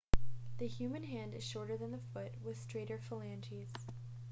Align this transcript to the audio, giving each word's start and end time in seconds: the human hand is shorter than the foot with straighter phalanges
the 0.57 0.65
human 0.65 1.03
hand 1.03 1.35
is 1.35 1.43
shorter 1.43 1.77
than 1.77 1.91
the 1.91 1.99
foot 2.11 2.31
with 2.43 2.57
straighter 2.59 2.97
phalanges 2.97 3.69